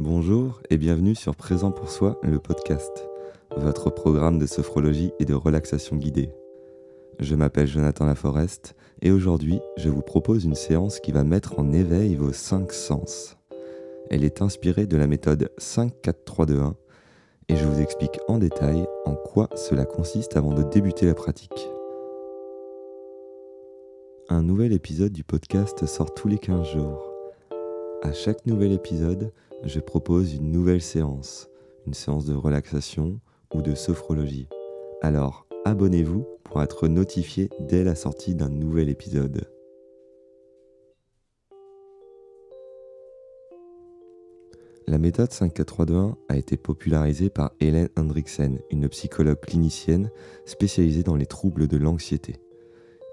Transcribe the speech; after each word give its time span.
Bonjour 0.00 0.62
et 0.70 0.78
bienvenue 0.78 1.14
sur 1.14 1.36
Présent 1.36 1.72
pour 1.72 1.90
soi, 1.90 2.18
le 2.22 2.38
podcast, 2.38 3.06
votre 3.54 3.90
programme 3.90 4.38
de 4.38 4.46
sophrologie 4.46 5.12
et 5.18 5.26
de 5.26 5.34
relaxation 5.34 5.96
guidée. 5.96 6.30
Je 7.18 7.34
m'appelle 7.34 7.66
Jonathan 7.66 8.06
Laforest 8.06 8.76
et 9.02 9.10
aujourd'hui 9.10 9.60
je 9.76 9.90
vous 9.90 10.00
propose 10.00 10.46
une 10.46 10.54
séance 10.54 11.00
qui 11.00 11.12
va 11.12 11.22
mettre 11.22 11.58
en 11.58 11.74
éveil 11.74 12.14
vos 12.14 12.32
cinq 12.32 12.72
sens. 12.72 13.36
Elle 14.08 14.24
est 14.24 14.40
inspirée 14.40 14.86
de 14.86 14.96
la 14.96 15.06
méthode 15.06 15.50
5-4-3-2-1 15.58 16.72
et 17.50 17.56
je 17.56 17.66
vous 17.66 17.82
explique 17.82 18.20
en 18.26 18.38
détail 18.38 18.86
en 19.04 19.14
quoi 19.14 19.50
cela 19.54 19.84
consiste 19.84 20.34
avant 20.34 20.54
de 20.54 20.62
débuter 20.62 21.04
la 21.04 21.14
pratique. 21.14 21.68
Un 24.30 24.44
nouvel 24.44 24.72
épisode 24.72 25.12
du 25.12 25.24
podcast 25.24 25.84
sort 25.84 26.14
tous 26.14 26.28
les 26.28 26.38
15 26.38 26.68
jours. 26.68 27.12
À 28.02 28.14
chaque 28.14 28.46
nouvel 28.46 28.72
épisode, 28.72 29.30
je 29.64 29.80
propose 29.80 30.34
une 30.34 30.50
nouvelle 30.50 30.80
séance, 30.80 31.48
une 31.86 31.94
séance 31.94 32.24
de 32.24 32.34
relaxation 32.34 33.20
ou 33.54 33.62
de 33.62 33.74
sophrologie. 33.74 34.48
Alors 35.02 35.46
abonnez-vous 35.64 36.26
pour 36.44 36.62
être 36.62 36.88
notifié 36.88 37.50
dès 37.60 37.84
la 37.84 37.94
sortie 37.94 38.34
d'un 38.34 38.48
nouvel 38.48 38.88
épisode. 38.88 39.50
La 44.86 44.98
méthode 44.98 45.30
5-4-3-2-1 45.30 46.14
a 46.28 46.36
été 46.36 46.56
popularisée 46.56 47.30
par 47.30 47.52
Hélène 47.60 47.90
Hendriksen, 47.96 48.58
une 48.70 48.88
psychologue 48.88 49.38
clinicienne 49.38 50.10
spécialisée 50.46 51.04
dans 51.04 51.14
les 51.14 51.26
troubles 51.26 51.68
de 51.68 51.76
l'anxiété. 51.76 52.40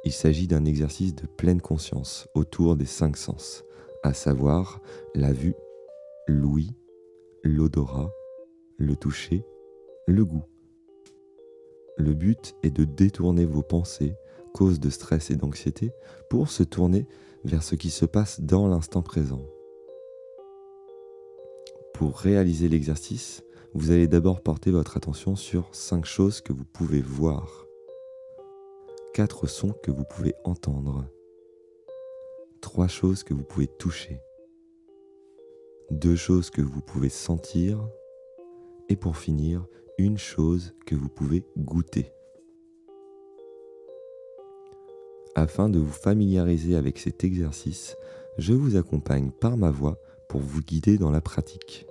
Il 0.04 0.12
s'agit 0.12 0.48
d'un 0.48 0.66
exercice 0.66 1.14
de 1.14 1.28
pleine 1.28 1.62
conscience 1.62 2.28
autour 2.34 2.78
des 2.78 2.86
cinq 2.86 3.16
sens, 3.16 3.64
à 4.02 4.14
savoir 4.14 4.82
la 5.14 5.32
vue, 5.34 5.54
l'ouïe, 6.28 6.76
l'odorat, 7.44 8.12
le 8.78 8.96
toucher, 8.96 9.46
le 10.08 10.26
goût. 10.26 10.44
Le 11.98 12.14
but 12.14 12.56
est 12.64 12.72
de 12.72 12.84
détourner 12.84 13.46
vos 13.46 13.64
pensées, 13.64 14.16
causes 14.54 14.80
de 14.80 14.90
stress 14.90 15.32
et 15.32 15.36
d'anxiété, 15.36 15.92
pour 16.30 16.50
se 16.50 16.64
tourner 16.64 17.08
vers 17.44 17.64
ce 17.64 17.76
qui 17.76 17.90
se 17.90 18.06
passe 18.06 18.42
dans 18.42 18.68
l'instant 18.68 19.02
présent. 19.02 19.42
Pour 21.94 22.18
réaliser 22.18 22.68
l'exercice, 22.68 23.44
vous 23.74 23.92
allez 23.92 24.08
d'abord 24.08 24.42
porter 24.42 24.72
votre 24.72 24.98
attention 24.98 25.36
sur 25.36 25.74
cinq 25.74 26.06
choses 26.06 26.42
que 26.42 26.54
vous 26.54 26.66
pouvez 26.66 27.02
voir, 27.02 27.66
quatre 29.14 29.48
sons 29.48 29.74
que 29.84 29.92
vous 29.92 30.04
pouvez 30.04 30.34
entendre, 30.44 31.06
trois 32.62 32.88
choses 32.88 33.24
que 33.24 33.34
vous 33.34 33.44
pouvez 33.44 33.68
toucher, 33.68 34.22
deux 35.92 36.16
choses 36.16 36.50
que 36.50 36.62
vous 36.62 36.82
pouvez 36.82 37.10
sentir 37.10 37.88
et 38.90 38.96
pour 38.96 39.18
finir, 39.18 39.66
une 39.98 40.18
chose 40.18 40.74
que 40.86 40.96
vous 40.96 41.10
pouvez 41.10 41.46
goûter. 41.58 42.12
Afin 45.36 45.70
de 45.70 45.80
vous 45.80 45.92
familiariser 45.92 46.76
avec 46.76 46.98
cet 47.00 47.24
exercice, 47.24 47.96
je 48.38 48.54
vous 48.54 48.76
accompagne 48.76 49.32
par 49.32 49.58
ma 49.58 49.72
voix 49.72 50.00
pour 50.30 50.42
vous 50.42 50.62
guider 50.62 50.98
dans 50.98 51.12
la 51.12 51.22
pratique. 51.22 51.88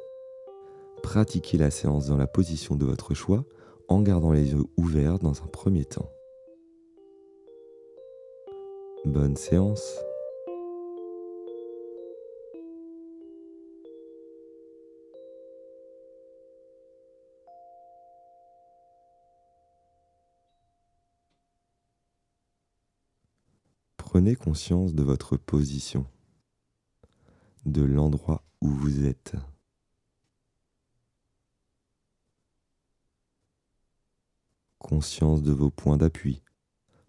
Pratiquez 1.03 1.59
la 1.59 1.71
séance 1.71 2.07
dans 2.07 2.17
la 2.17 2.27
position 2.27 2.77
de 2.77 2.85
votre 2.85 3.15
choix 3.15 3.45
en 3.89 4.03
gardant 4.03 4.33
les 4.33 4.53
yeux 4.53 4.65
ouverts 4.77 5.19
dans 5.19 5.43
un 5.43 5.47
premier 5.47 5.85
temps. 5.85 6.11
Bonne 9.05 9.37
séance 9.37 10.01
Conscience 24.39 24.95
de 24.95 25.03
votre 25.03 25.37
position, 25.37 26.07
de 27.65 27.83
l'endroit 27.83 28.45
où 28.61 28.69
vous 28.69 29.05
êtes. 29.05 29.35
Conscience 34.79 35.43
de 35.43 35.53
vos 35.53 35.71
points 35.71 35.97
d'appui, 35.97 36.43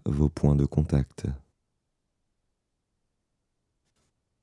vos 0.06 0.30
points 0.30 0.56
de 0.56 0.66
contact. 0.66 1.28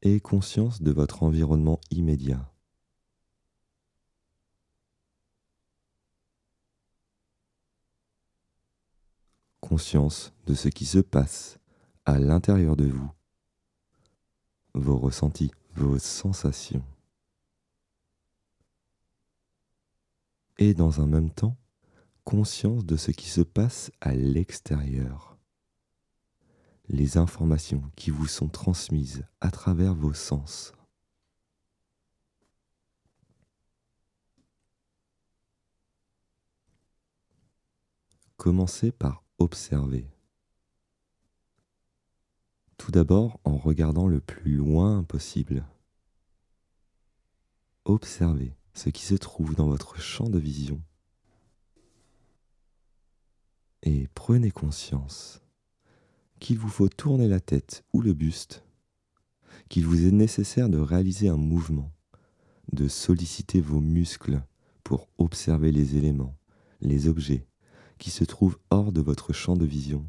Et 0.03 0.21
conscience 0.21 0.83
de 0.83 0.93
votre 0.93 1.23
environnement 1.23 1.81
immédiat. 1.91 2.53
Conscience 9.61 10.33
de 10.47 10.55
ce 10.55 10.69
qui 10.69 10.85
se 10.85 10.99
passe 10.99 11.59
à 12.07 12.19
l'intérieur 12.19 12.77
de 12.77 12.87
vous, 12.87 13.11
vos 14.75 14.99
ressentis, 14.99 15.51
vos 15.75 15.99
sensations. 15.99 16.85
Et 20.59 20.75
dans 20.75 21.01
un 21.01 21.07
même 21.07 21.31
temps, 21.31 21.57
conscience 22.25 22.85
de 22.85 22.97
ce 22.97 23.11
qui 23.11 23.29
se 23.29 23.41
passe 23.41 23.91
à 24.01 24.15
l'extérieur. 24.15 25.39
Les 26.89 27.17
informations 27.17 27.83
qui 27.97 28.11
vous 28.11 28.27
sont 28.27 28.49
transmises 28.49 29.25
à 29.41 29.51
travers 29.51 29.95
vos 29.95 30.13
sens. 30.13 30.73
Commencez 38.37 38.93
par 38.93 39.25
observer. 39.39 40.14
Tout 42.85 42.91
d'abord 42.91 43.41
en 43.45 43.57
regardant 43.57 44.09
le 44.09 44.21
plus 44.21 44.57
loin 44.57 45.05
possible. 45.05 45.65
Observez 47.87 48.59
ce 48.75 48.91
qui 48.91 49.07
se 49.07 49.15
trouve 49.15 49.55
dans 49.55 49.69
votre 49.69 49.99
champ 49.99 50.29
de 50.29 50.39
vision 50.39 50.83
et 53.85 54.07
prenez 54.15 54.51
conscience 54.51 55.41
qu'il 56.41 56.59
vous 56.59 56.69
faut 56.69 56.91
tourner 56.91 57.27
la 57.27 57.41
tête 57.41 57.87
ou 57.95 58.03
le 58.03 58.13
buste, 58.13 58.67
qu'il 59.71 59.87
vous 59.87 60.05
est 60.05 60.13
nécessaire 60.13 60.69
de 60.69 60.77
réaliser 60.77 61.31
un 61.31 61.39
mouvement, 61.39 61.91
de 62.71 62.87
solliciter 62.87 63.63
vos 63.63 63.81
muscles 63.81 64.43
pour 64.83 65.09
observer 65.17 65.73
les 65.73 65.97
éléments, 65.97 66.37
les 66.83 67.09
objets 67.09 67.47
qui 67.97 68.11
se 68.11 68.25
trouvent 68.25 68.59
hors 68.69 68.93
de 68.93 69.01
votre 69.01 69.33
champ 69.33 69.57
de 69.57 69.65
vision. 69.65 70.07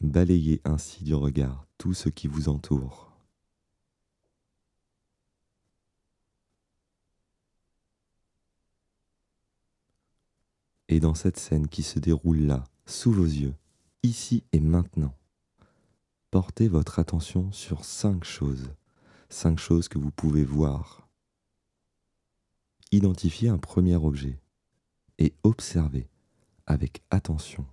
Balayez 0.00 0.62
ainsi 0.64 1.04
du 1.04 1.14
regard 1.14 1.66
tout 1.76 1.92
ce 1.92 2.08
qui 2.08 2.26
vous 2.26 2.48
entoure. 2.48 3.12
Et 10.88 11.00
dans 11.00 11.14
cette 11.14 11.38
scène 11.38 11.68
qui 11.68 11.82
se 11.82 11.98
déroule 11.98 12.40
là, 12.40 12.64
sous 12.86 13.12
vos 13.12 13.24
yeux, 13.24 13.54
ici 14.02 14.42
et 14.52 14.58
maintenant, 14.58 15.14
portez 16.30 16.66
votre 16.66 16.98
attention 16.98 17.52
sur 17.52 17.84
cinq 17.84 18.24
choses, 18.24 18.72
cinq 19.28 19.58
choses 19.58 19.88
que 19.88 19.98
vous 19.98 20.10
pouvez 20.10 20.44
voir. 20.44 21.08
Identifiez 22.90 23.50
un 23.50 23.58
premier 23.58 23.96
objet 23.96 24.40
et 25.18 25.34
observez 25.44 26.08
avec 26.66 27.02
attention. 27.10 27.66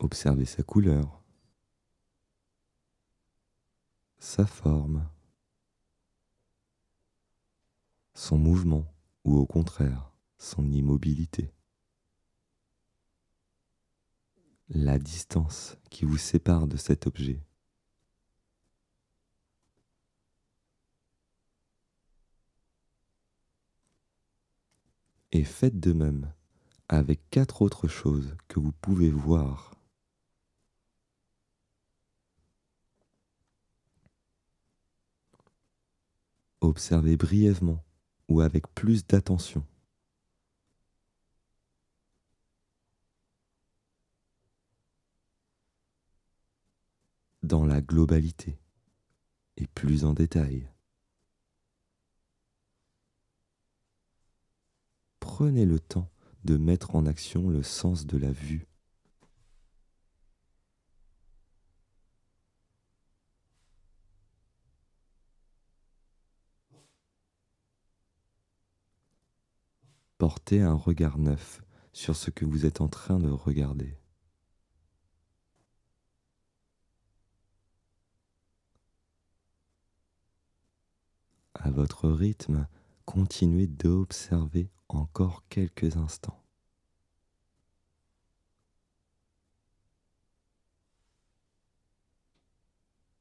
Observez 0.00 0.44
sa 0.44 0.62
couleur, 0.62 1.22
sa 4.18 4.46
forme, 4.46 5.08
son 8.14 8.38
mouvement 8.38 8.92
ou 9.24 9.36
au 9.36 9.46
contraire 9.46 10.12
son 10.38 10.70
immobilité. 10.70 11.52
La 14.68 14.98
distance 14.98 15.76
qui 15.90 16.04
vous 16.04 16.18
sépare 16.18 16.68
de 16.68 16.76
cet 16.76 17.06
objet. 17.06 17.42
Et 25.32 25.44
faites 25.44 25.80
de 25.80 25.92
même 25.92 26.32
avec 26.88 27.28
quatre 27.30 27.62
autres 27.62 27.88
choses 27.88 28.36
que 28.46 28.60
vous 28.60 28.72
pouvez 28.72 29.10
voir 29.10 29.77
Observez 36.60 37.16
brièvement 37.16 37.84
ou 38.28 38.40
avec 38.40 38.66
plus 38.74 39.06
d'attention. 39.06 39.64
dans 47.48 47.64
la 47.64 47.80
globalité 47.80 48.58
et 49.56 49.66
plus 49.66 50.04
en 50.04 50.12
détail. 50.12 50.68
Prenez 55.18 55.64
le 55.64 55.80
temps 55.80 56.10
de 56.44 56.58
mettre 56.58 56.94
en 56.94 57.06
action 57.06 57.48
le 57.48 57.62
sens 57.62 58.06
de 58.06 58.18
la 58.18 58.30
vue 58.30 58.67
Portez 70.18 70.62
un 70.62 70.74
regard 70.74 71.16
neuf 71.16 71.62
sur 71.92 72.16
ce 72.16 72.32
que 72.32 72.44
vous 72.44 72.66
êtes 72.66 72.80
en 72.80 72.88
train 72.88 73.20
de 73.20 73.30
regarder. 73.30 73.96
À 81.54 81.70
votre 81.70 82.08
rythme, 82.10 82.66
continuez 83.04 83.68
d'observer 83.68 84.72
encore 84.88 85.44
quelques 85.48 85.96
instants. 85.96 86.42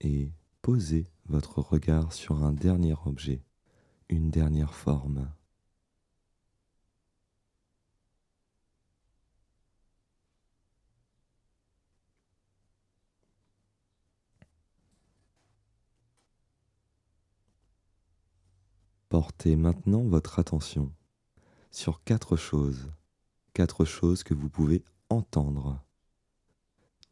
Et 0.02 0.32
posez 0.64 1.12
votre 1.26 1.60
regard 1.60 2.12
sur 2.14 2.44
un 2.44 2.54
dernier 2.54 2.96
objet, 3.06 3.44
une 4.10 4.32
dernière 4.32 4.74
forme. 4.74 5.32
Portez 19.20 19.56
maintenant 19.56 20.04
votre 20.04 20.38
attention 20.38 20.94
sur 21.72 22.04
quatre 22.04 22.36
choses, 22.36 22.92
quatre 23.54 23.84
choses 23.84 24.22
que 24.22 24.36
vous 24.36 24.48
pouvez 24.48 24.84
entendre. 25.10 25.84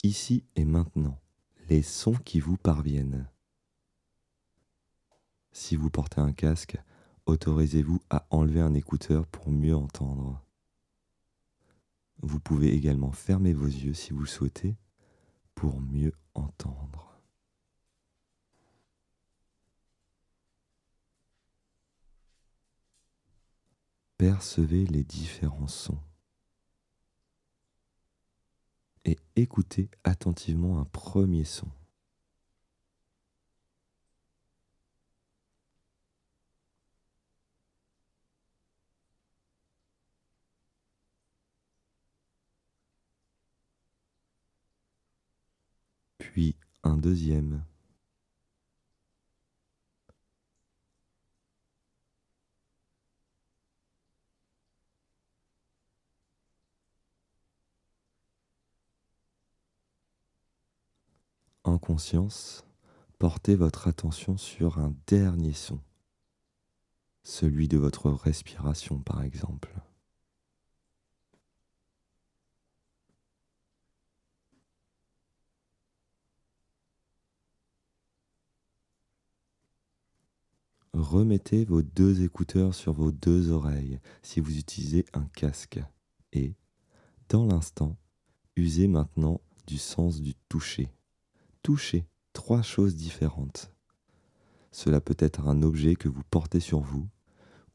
Ici 0.03 0.43
et 0.55 0.65
maintenant, 0.65 1.19
les 1.67 1.81
sons 1.81 2.13
qui 2.23 2.39
vous 2.39 2.57
parviennent. 2.57 3.27
Si 5.51 5.75
vous 5.75 5.89
portez 5.89 6.21
un 6.21 6.31
casque, 6.31 6.77
autorisez-vous 7.25 7.99
à 8.11 8.27
enlever 8.29 8.61
un 8.61 8.75
écouteur 8.75 9.25
pour 9.25 9.49
mieux 9.49 9.75
entendre. 9.75 10.45
Vous 12.21 12.39
pouvez 12.39 12.71
également 12.71 13.13
fermer 13.13 13.53
vos 13.53 13.65
yeux 13.65 13.95
si 13.95 14.13
vous 14.13 14.27
souhaitez 14.27 14.77
pour 15.55 15.81
mieux 15.81 16.13
entendre. 16.35 17.14
Percevez 24.17 24.85
les 24.85 25.03
différents 25.03 25.67
sons 25.67 25.99
et 29.05 29.17
écoutez 29.35 29.89
attentivement 30.03 30.79
un 30.79 30.85
premier 30.85 31.43
son. 31.43 31.67
Puis 46.17 46.55
un 46.83 46.97
deuxième. 46.97 47.63
En 61.75 61.77
conscience, 61.77 62.65
portez 63.19 63.53
votre 63.55 63.89
attention 63.89 64.37
sur 64.37 64.77
un 64.79 64.95
dernier 65.07 65.51
son, 65.51 65.81
celui 67.21 67.67
de 67.67 67.77
votre 67.77 68.09
respiration 68.09 68.99
par 68.99 69.21
exemple. 69.23 69.75
Remettez 80.93 81.65
vos 81.65 81.81
deux 81.81 82.23
écouteurs 82.23 82.73
sur 82.73 82.93
vos 82.93 83.11
deux 83.11 83.51
oreilles 83.51 83.99
si 84.23 84.39
vous 84.39 84.57
utilisez 84.57 85.05
un 85.11 85.25
casque 85.35 85.81
et, 86.31 86.55
dans 87.27 87.45
l'instant, 87.45 87.97
usez 88.55 88.87
maintenant 88.87 89.41
du 89.67 89.77
sens 89.77 90.21
du 90.21 90.35
toucher 90.47 90.89
toucher 91.65 92.05
trois 92.31 92.61
choses 92.61 92.95
différentes. 92.95 93.73
Cela 94.71 95.01
peut 95.01 95.17
être 95.17 95.47
un 95.47 95.63
objet 95.63 95.95
que 95.95 96.07
vous 96.07 96.21
portez 96.29 96.59
sur 96.59 96.79
vous 96.79 97.09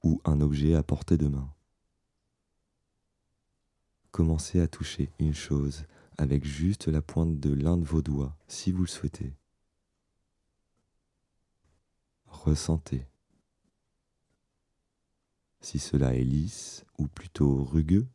ou 0.04 0.20
un 0.25 0.40
objet 0.40 0.76
à 0.76 0.84
portée 0.84 1.16
de 1.16 1.26
main. 1.26 1.52
Commencez 4.12 4.60
à 4.60 4.69
toucher 4.69 5.10
une 5.19 5.34
chose 5.34 5.87
avec 6.19 6.44
juste 6.44 6.87
la 6.87 7.02
pointe 7.02 7.40
de 7.40 7.52
l'un 7.52 7.76
de 7.76 7.84
vos 7.84 8.00
doigts 8.00 8.37
si 8.46 8.70
vous 8.70 8.82
le 8.82 8.88
souhaitez. 8.88 9.34
Ressentez. 12.26 13.08
Si 15.62 15.81
cela 15.81 16.14
est 16.14 16.22
lisse 16.22 16.84
ou 16.96 17.08
plutôt 17.08 17.64
rugueux, 17.64 18.06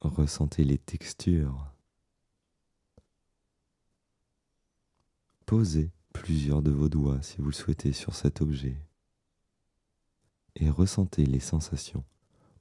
ressentez 0.00 0.64
les 0.64 0.78
textures. 0.78 1.72
Posez 5.52 5.92
plusieurs 6.14 6.62
de 6.62 6.70
vos 6.70 6.88
doigts 6.88 7.20
si 7.20 7.36
vous 7.42 7.48
le 7.48 7.52
souhaitez 7.52 7.92
sur 7.92 8.14
cet 8.14 8.40
objet 8.40 8.74
et 10.54 10.70
ressentez 10.70 11.26
les 11.26 11.40
sensations 11.40 12.06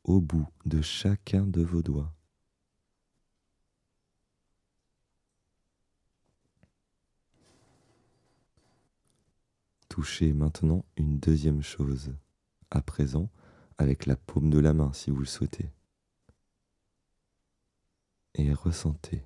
au 0.04 0.20
bout 0.20 0.50
de 0.66 0.82
chacun 0.82 1.48
de 1.48 1.62
vos 1.62 1.82
doigts. 1.82 2.14
Touchez 9.88 10.34
maintenant 10.34 10.84
une 10.98 11.18
deuxième 11.18 11.62
chose, 11.62 12.14
à 12.72 12.82
présent 12.82 13.30
avec 13.78 14.06
la 14.06 14.18
paume 14.18 14.50
de 14.50 14.60
la 14.60 14.74
main 14.74 14.92
si 14.92 15.12
vous 15.12 15.20
le 15.22 15.26
souhaitez. 15.26 15.72
Et 18.36 18.52
ressentez 18.52 19.24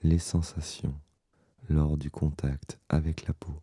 les 0.00 0.18
sensations 0.18 1.00
lors 1.68 1.96
du 1.96 2.10
contact 2.10 2.78
avec 2.88 3.26
la 3.26 3.34
peau. 3.34 3.62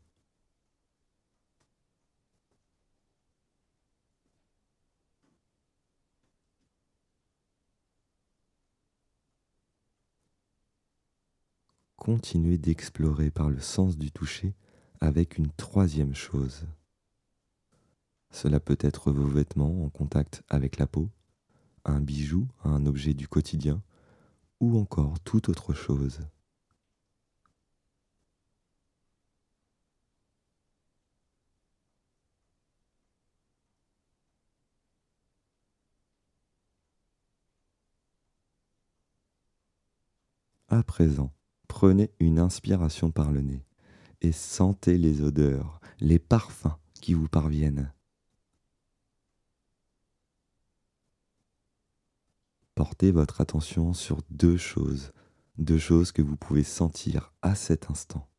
Continuez 11.98 12.58
d'explorer 12.58 13.30
par 13.30 13.50
le 13.50 13.60
sens 13.60 13.98
du 13.98 14.10
toucher 14.10 14.56
avec 15.02 15.38
une 15.38 15.52
troisième 15.52 16.16
chose. 16.16 16.66
Cela 18.32 18.60
peut 18.60 18.78
être 18.80 19.12
vos 19.12 19.28
vêtements 19.28 19.84
en 19.84 19.90
contact 19.90 20.42
avec 20.50 20.78
la 20.78 20.88
peau, 20.88 21.10
un 21.86 22.00
bijou, 22.00 22.48
un 22.64 22.86
objet 22.86 23.14
du 23.14 23.28
quotidien, 23.28 23.82
ou 24.60 24.80
encore 24.80 25.20
toute 25.20 25.50
autre 25.50 25.74
chose. 25.74 26.22
À 40.72 40.84
présent, 40.84 41.34
prenez 41.68 42.12
une 42.20 42.38
inspiration 42.38 43.10
par 43.10 43.32
le 43.32 43.42
nez 43.42 43.66
et 44.22 44.32
sentez 44.32 45.00
les 45.00 45.22
odeurs, 45.22 45.82
les 46.00 46.20
parfums 46.20 46.78
qui 47.02 47.16
vous 47.16 47.28
parviennent. 47.28 47.92
Portez 52.76 53.12
votre 53.12 53.42
attention 53.42 53.94
sur 53.94 54.22
deux 54.30 54.58
choses, 54.58 55.12
deux 55.58 55.80
choses 55.80 56.12
que 56.12 56.22
vous 56.22 56.38
pouvez 56.38 56.64
sentir 56.64 57.34
à 57.42 57.56
cet 57.56 57.90
instant. 57.90 58.30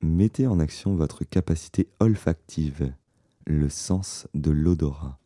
Mettez 0.00 0.46
en 0.46 0.58
action 0.58 0.96
votre 0.96 1.24
capacité 1.24 1.90
olfactive, 2.00 2.94
le 3.44 3.68
sens 3.68 4.26
de 4.32 4.50
l'odorat. 4.50 5.20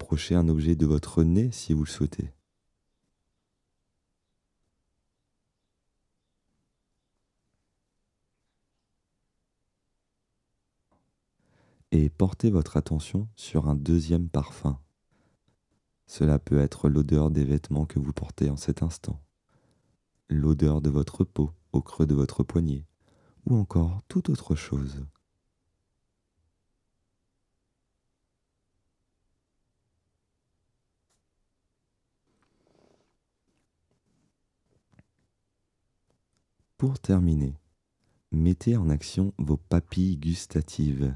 Approchez 0.00 0.34
un 0.34 0.48
objet 0.48 0.76
de 0.76 0.86
votre 0.86 1.22
nez 1.24 1.52
si 1.52 1.74
vous 1.74 1.84
le 1.84 1.90
souhaitez. 1.90 2.32
Et 11.92 12.08
portez 12.08 12.50
votre 12.50 12.78
attention 12.78 13.28
sur 13.36 13.68
un 13.68 13.74
deuxième 13.74 14.30
parfum. 14.30 14.80
Cela 16.06 16.38
peut 16.38 16.60
être 16.60 16.88
l'odeur 16.88 17.30
des 17.30 17.44
vêtements 17.44 17.84
que 17.84 17.98
vous 17.98 18.14
portez 18.14 18.48
en 18.48 18.56
cet 18.56 18.82
instant, 18.82 19.22
l'odeur 20.30 20.80
de 20.80 20.88
votre 20.88 21.24
peau 21.24 21.52
au 21.72 21.82
creux 21.82 22.06
de 22.06 22.14
votre 22.14 22.42
poignet, 22.42 22.86
ou 23.44 23.54
encore 23.54 24.00
toute 24.08 24.30
autre 24.30 24.54
chose. 24.54 25.04
Pour 36.80 36.98
terminer, 36.98 37.58
mettez 38.32 38.78
en 38.78 38.88
action 38.88 39.34
vos 39.36 39.58
papilles 39.58 40.16
gustatives. 40.16 41.14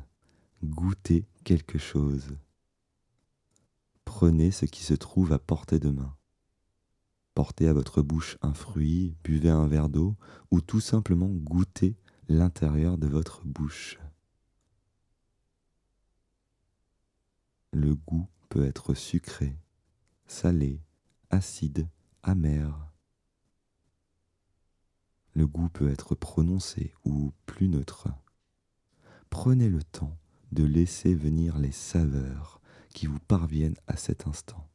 Goûtez 0.62 1.24
quelque 1.42 1.78
chose. 1.78 2.36
Prenez 4.04 4.50
ce 4.50 4.66
qui 4.66 4.82
se 4.82 4.92
trouve 4.92 5.32
à 5.32 5.38
portée 5.38 5.78
de 5.78 5.88
main. 5.88 6.14
Portez 7.32 7.66
à 7.66 7.72
votre 7.72 8.02
bouche 8.02 8.36
un 8.42 8.52
fruit, 8.52 9.16
buvez 9.24 9.48
un 9.48 9.66
verre 9.66 9.88
d'eau 9.88 10.16
ou 10.50 10.60
tout 10.60 10.80
simplement 10.80 11.30
goûtez 11.30 11.96
l'intérieur 12.28 12.98
de 12.98 13.06
votre 13.06 13.40
bouche. 13.46 13.98
Le 17.72 17.94
goût 17.94 18.28
peut 18.50 18.66
être 18.66 18.92
sucré, 18.92 19.56
salé, 20.26 20.82
acide, 21.30 21.88
amer 22.22 22.93
le 25.34 25.46
goût 25.46 25.68
peut 25.68 25.90
être 25.90 26.14
prononcé 26.14 26.94
ou 27.04 27.32
plus 27.46 27.68
neutre. 27.68 28.08
Prenez 29.30 29.68
le 29.68 29.82
temps 29.82 30.16
de 30.52 30.64
laisser 30.64 31.14
venir 31.14 31.58
les 31.58 31.72
saveurs 31.72 32.60
qui 32.90 33.06
vous 33.06 33.18
parviennent 33.18 33.78
à 33.88 33.96
cet 33.96 34.28
instant. 34.28 34.68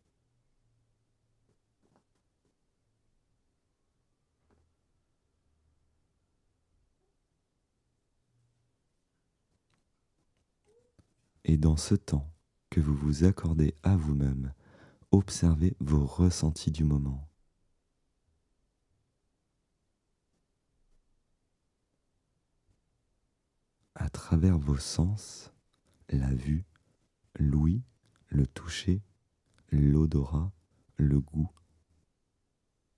Et 11.46 11.58
dans 11.58 11.78
ce 11.78 11.96
temps 11.96 12.30
que 12.70 12.82
vous 12.82 12.94
vous 12.94 13.24
accordez 13.24 13.74
à 13.82 13.96
vous-même, 13.96 14.54
observez 15.12 15.75
vos 15.80 16.06
ressentis 16.06 16.70
du 16.70 16.84
moment. 16.84 17.28
À 24.00 24.10
travers 24.10 24.58
vos 24.58 24.77
sens, 24.77 25.51
la 26.10 26.34
vue, 26.34 26.65
l'ouïe, 27.38 27.84
le 28.29 28.48
toucher, 28.48 29.03
l'odorat, 29.72 30.51
le 30.96 31.20
goût. 31.20 31.50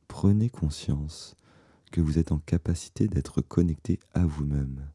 Prenez 0.08 0.50
conscience 0.50 1.36
que 1.92 2.02
vous 2.02 2.20
êtes 2.20 2.32
en 2.32 2.38
capacité 2.38 3.08
d'être 3.08 3.42
connecté 3.42 4.00
à 4.14 4.26
vous-même, 4.26 4.92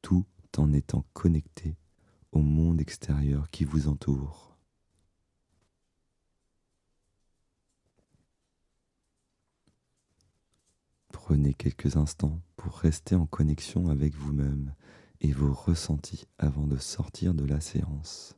tout 0.00 0.26
en 0.56 0.72
étant 0.72 1.04
connecté 1.12 1.76
au 2.32 2.40
monde 2.40 2.80
extérieur 2.80 3.50
qui 3.50 3.64
vous 3.64 3.88
entoure. 3.88 4.49
Prenez 11.30 11.54
quelques 11.54 11.96
instants 11.96 12.42
pour 12.56 12.78
rester 12.78 13.14
en 13.14 13.24
connexion 13.24 13.88
avec 13.88 14.16
vous-même 14.16 14.74
et 15.20 15.30
vos 15.30 15.52
ressentis 15.52 16.26
avant 16.38 16.66
de 16.66 16.76
sortir 16.76 17.34
de 17.34 17.44
la 17.44 17.60
séance. 17.60 18.36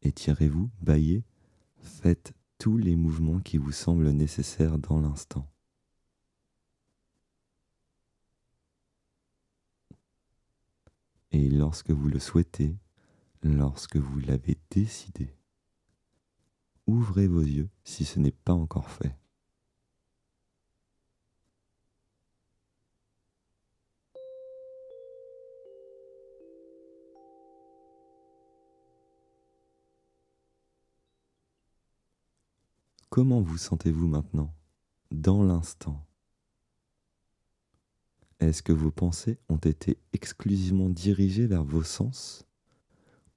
Étirez-vous, 0.00 0.70
baillez, 0.80 1.22
faites 1.82 2.32
tous 2.56 2.78
les 2.78 2.96
mouvements 2.96 3.40
qui 3.40 3.58
vous 3.58 3.72
semblent 3.72 4.08
nécessaires 4.08 4.78
dans 4.78 5.02
l'instant. 5.02 5.46
Et 11.30 11.50
lorsque 11.50 11.90
vous 11.90 12.08
le 12.08 12.20
souhaitez, 12.20 12.74
lorsque 13.42 13.96
vous 13.96 14.18
l'avez 14.20 14.56
décidé, 14.70 15.36
ouvrez 16.86 17.26
vos 17.26 17.42
yeux 17.42 17.68
si 17.84 18.04
ce 18.04 18.18
n'est 18.18 18.30
pas 18.30 18.52
encore 18.52 18.90
fait. 18.90 19.16
Comment 33.14 33.40
vous 33.40 33.58
sentez-vous 33.58 34.08
maintenant, 34.08 34.52
dans 35.12 35.44
l'instant? 35.44 36.04
Est-ce 38.40 38.60
que 38.60 38.72
vos 38.72 38.90
pensées 38.90 39.38
ont 39.48 39.58
été 39.58 39.98
exclusivement 40.12 40.90
dirigées 40.90 41.46
vers 41.46 41.62
vos 41.62 41.84
sens? 41.84 42.44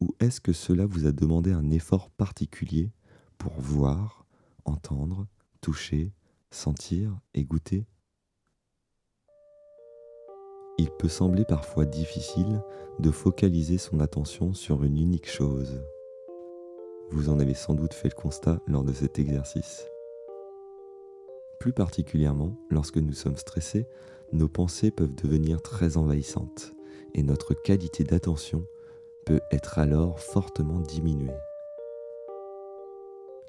Ou 0.01 0.15
est-ce 0.19 0.41
que 0.41 0.51
cela 0.51 0.87
vous 0.87 1.05
a 1.05 1.11
demandé 1.11 1.51
un 1.51 1.69
effort 1.69 2.09
particulier 2.09 2.91
pour 3.37 3.53
voir, 3.59 4.25
entendre, 4.65 5.27
toucher, 5.61 6.11
sentir 6.51 7.19
et 7.33 7.43
goûter 7.43 7.85
Il 10.77 10.91
peut 10.91 11.09
sembler 11.09 11.43
parfois 11.45 11.85
difficile 11.85 12.61
de 12.99 13.11
focaliser 13.11 13.77
son 13.77 13.99
attention 13.99 14.53
sur 14.53 14.83
une 14.83 14.97
unique 14.97 15.29
chose. 15.29 15.81
Vous 17.09 17.29
en 17.29 17.39
avez 17.39 17.53
sans 17.53 17.73
doute 17.73 17.93
fait 17.93 18.09
le 18.09 18.15
constat 18.15 18.59
lors 18.67 18.83
de 18.83 18.93
cet 18.93 19.17
exercice. 19.17 19.87
Plus 21.59 21.73
particulièrement, 21.73 22.55
lorsque 22.69 22.97
nous 22.97 23.13
sommes 23.13 23.37
stressés, 23.37 23.87
nos 24.33 24.49
pensées 24.49 24.91
peuvent 24.91 25.15
devenir 25.15 25.61
très 25.61 25.97
envahissantes 25.97 26.73
et 27.13 27.23
notre 27.23 27.53
qualité 27.53 28.03
d'attention 28.03 28.65
peut 29.25 29.41
être 29.51 29.79
alors 29.79 30.19
fortement 30.19 30.79
diminuée. 30.79 31.33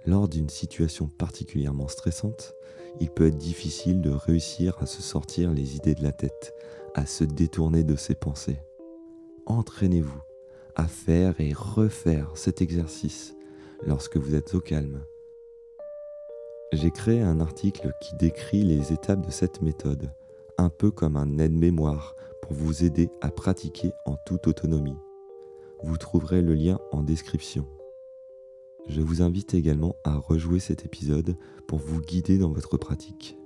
Lors 0.08 0.26
d'une 0.26 0.48
situation 0.48 1.06
particulièrement 1.06 1.86
stressante, 1.86 2.54
il 2.98 3.10
peut 3.10 3.26
être 3.26 3.36
difficile 3.36 4.00
de 4.00 4.08
réussir 4.08 4.78
à 4.80 4.86
se 4.86 5.02
sortir 5.02 5.52
les 5.52 5.76
idées 5.76 5.94
de 5.94 6.02
la 6.02 6.12
tête, 6.12 6.54
à 6.94 7.04
se 7.04 7.24
détourner 7.24 7.84
de 7.84 7.94
ses 7.94 8.14
pensées. 8.14 8.58
Entraînez-vous 9.44 10.22
à 10.76 10.86
faire 10.86 11.38
et 11.42 11.52
refaire 11.52 12.30
cet 12.36 12.62
exercice 12.62 13.34
lorsque 13.86 14.16
vous 14.16 14.34
êtes 14.34 14.54
au 14.54 14.60
calme. 14.60 15.04
J'ai 16.72 16.90
créé 16.90 17.20
un 17.20 17.38
article 17.38 17.92
qui 18.00 18.16
décrit 18.16 18.62
les 18.62 18.94
étapes 18.94 19.26
de 19.26 19.30
cette 19.30 19.60
méthode, 19.60 20.10
un 20.56 20.70
peu 20.70 20.90
comme 20.90 21.18
un 21.18 21.36
aide-mémoire 21.36 22.16
pour 22.40 22.54
vous 22.54 22.82
aider 22.82 23.10
à 23.20 23.30
pratiquer 23.30 23.92
en 24.06 24.16
toute 24.24 24.46
autonomie. 24.46 24.96
Vous 25.82 25.98
trouverez 25.98 26.40
le 26.40 26.54
lien 26.54 26.78
en 26.92 27.02
description. 27.02 27.66
Je 28.88 29.02
vous 29.02 29.22
invite 29.22 29.54
également 29.54 29.96
à 30.04 30.16
rejouer 30.16 30.60
cet 30.60 30.84
épisode 30.84 31.36
pour 31.66 31.78
vous 31.78 32.00
guider 32.00 32.38
dans 32.38 32.50
votre 32.50 32.78
pratique. 32.78 33.36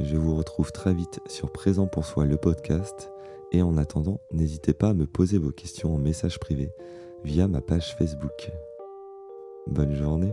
Je 0.00 0.16
vous 0.16 0.34
retrouve 0.36 0.72
très 0.72 0.94
vite 0.94 1.20
sur 1.26 1.50
Présent 1.52 1.86
pour 1.86 2.06
Soi 2.06 2.24
le 2.24 2.36
podcast 2.36 3.10
et 3.52 3.62
en 3.62 3.76
attendant, 3.76 4.20
n'hésitez 4.32 4.72
pas 4.72 4.90
à 4.90 4.94
me 4.94 5.06
poser 5.06 5.38
vos 5.38 5.50
questions 5.50 5.94
en 5.94 5.98
message 5.98 6.38
privé 6.38 6.70
via 7.24 7.48
ma 7.48 7.60
page 7.60 7.94
Facebook. 7.96 8.50
Bonne 9.66 9.94
journée 9.94 10.32